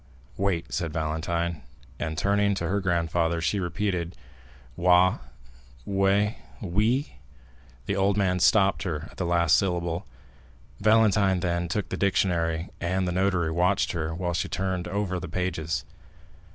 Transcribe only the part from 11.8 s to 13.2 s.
the dictionary, and the